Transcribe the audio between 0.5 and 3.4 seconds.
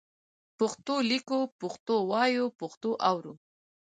پښتو لیکو، پښتو وایو، پښتو اورو.